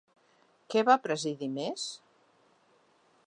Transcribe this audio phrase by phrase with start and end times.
[0.73, 1.85] Què va presidir Més?